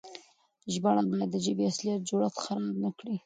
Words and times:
ژباړه 0.73 1.03
بايد 1.09 1.29
د 1.31 1.35
ژبې 1.45 1.63
اصلي 1.71 1.91
جوړښت 2.07 2.37
خراب 2.43 2.75
نه 2.83 2.89
کړي. 2.97 3.15